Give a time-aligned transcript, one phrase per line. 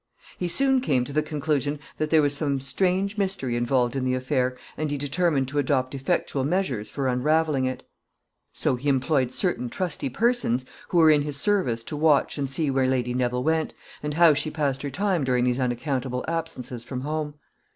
[0.39, 4.15] He soon came to the conclusion that there was some strange mystery involved in the
[4.15, 7.83] affair, and he determined to adopt effectual measures for unraveling it.
[8.51, 11.95] [Sidenote: His spies.] So he employed certain trusty persons who were in his service to
[11.95, 15.59] watch and see where Lady Neville went, and how she passed her time during these
[15.59, 17.35] unaccountable absences from home.